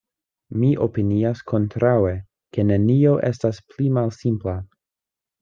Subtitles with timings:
[0.61, 2.13] Mi opinias kontraŭe,
[2.57, 4.57] ke nenio estas pli malsimpla.